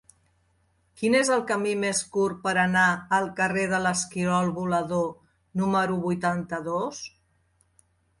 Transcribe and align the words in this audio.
Quin 0.99 1.15
és 1.17 1.27
el 1.33 1.41
camí 1.49 1.73
més 1.81 1.99
curt 2.15 2.39
per 2.47 2.53
anar 2.61 2.85
al 3.17 3.29
carrer 3.39 3.65
de 3.73 3.81
l'Esquirol 3.87 4.49
Volador 4.55 5.05
número 5.63 5.99
vuitanta-dos? 6.07 7.03